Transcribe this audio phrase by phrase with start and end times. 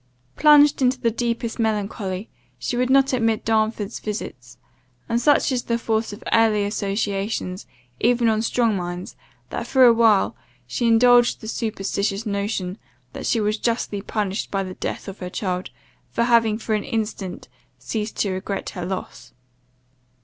[0.35, 4.57] Plunged in the deepest melancholy, she would not admit Darnford's visits;
[5.07, 7.67] and such is the force of early associations
[7.99, 9.15] even on strong minds,
[9.51, 10.35] that, for a while,
[10.65, 12.79] she indulged the superstitious notion
[13.13, 15.69] that she was justly punished by the death of her child,
[16.09, 17.47] for having for an instant
[17.77, 19.33] ceased to regret her loss.